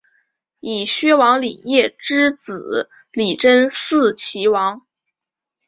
[0.61, 4.81] 以薛王李业之子李珍嗣岐王。